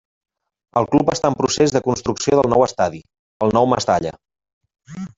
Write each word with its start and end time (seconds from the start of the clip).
El 0.81 0.87
club 0.95 1.11
està 1.15 1.31
en 1.33 1.35
procés 1.41 1.75
de 1.77 1.83
construcció 1.89 2.41
del 2.41 2.51
nou 2.57 2.67
estadi, 2.71 3.05
el 3.47 3.57
Nou 3.59 3.73
Mestalla. 3.75 4.19